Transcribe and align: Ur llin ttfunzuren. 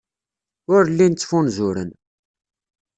Ur 0.73 0.83
llin 0.91 1.13
ttfunzuren. 1.15 1.91